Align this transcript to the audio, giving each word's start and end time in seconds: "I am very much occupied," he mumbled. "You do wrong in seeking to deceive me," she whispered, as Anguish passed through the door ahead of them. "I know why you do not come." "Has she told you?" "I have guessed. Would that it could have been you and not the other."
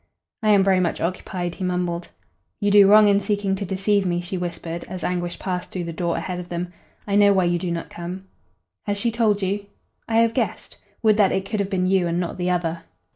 "I 0.41 0.49
am 0.49 0.63
very 0.63 0.79
much 0.79 0.99
occupied," 0.99 1.53
he 1.53 1.63
mumbled. 1.63 2.09
"You 2.59 2.71
do 2.71 2.87
wrong 2.87 3.07
in 3.07 3.19
seeking 3.19 3.53
to 3.55 3.65
deceive 3.67 4.03
me," 4.03 4.19
she 4.19 4.35
whispered, 4.35 4.83
as 4.85 5.03
Anguish 5.03 5.37
passed 5.37 5.69
through 5.69 5.83
the 5.83 5.93
door 5.93 6.17
ahead 6.17 6.39
of 6.39 6.49
them. 6.49 6.73
"I 7.07 7.15
know 7.15 7.33
why 7.33 7.43
you 7.43 7.59
do 7.59 7.69
not 7.69 7.91
come." 7.91 8.25
"Has 8.87 8.97
she 8.97 9.11
told 9.11 9.43
you?" 9.43 9.67
"I 10.09 10.15
have 10.15 10.33
guessed. 10.33 10.77
Would 11.03 11.17
that 11.17 11.31
it 11.31 11.47
could 11.47 11.59
have 11.59 11.69
been 11.69 11.85
you 11.85 12.07
and 12.07 12.19
not 12.19 12.37
the 12.39 12.49
other." 12.49 12.81